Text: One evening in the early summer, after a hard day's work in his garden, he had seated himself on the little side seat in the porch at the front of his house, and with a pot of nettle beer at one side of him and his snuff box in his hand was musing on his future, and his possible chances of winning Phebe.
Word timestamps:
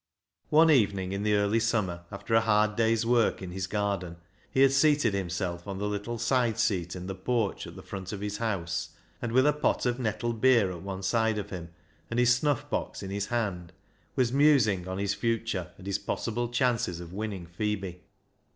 One 0.49 0.71
evening 0.71 1.11
in 1.11 1.21
the 1.21 1.35
early 1.35 1.59
summer, 1.59 2.05
after 2.11 2.33
a 2.33 2.41
hard 2.41 2.75
day's 2.75 3.05
work 3.05 3.39
in 3.39 3.51
his 3.51 3.67
garden, 3.67 4.17
he 4.49 4.61
had 4.61 4.71
seated 4.71 5.13
himself 5.13 5.67
on 5.67 5.77
the 5.77 5.87
little 5.87 6.17
side 6.17 6.57
seat 6.57 6.95
in 6.95 7.05
the 7.05 7.13
porch 7.13 7.67
at 7.67 7.75
the 7.75 7.83
front 7.83 8.11
of 8.11 8.19
his 8.19 8.37
house, 8.37 8.95
and 9.21 9.31
with 9.31 9.45
a 9.45 9.53
pot 9.53 9.85
of 9.85 9.99
nettle 9.99 10.33
beer 10.33 10.71
at 10.71 10.81
one 10.81 11.03
side 11.03 11.37
of 11.37 11.51
him 11.51 11.69
and 12.09 12.17
his 12.19 12.33
snuff 12.33 12.67
box 12.67 13.03
in 13.03 13.11
his 13.11 13.27
hand 13.27 13.73
was 14.15 14.33
musing 14.33 14.87
on 14.87 14.97
his 14.97 15.13
future, 15.13 15.71
and 15.77 15.85
his 15.85 15.99
possible 15.99 16.49
chances 16.49 16.99
of 16.99 17.13
winning 17.13 17.45
Phebe. 17.45 18.01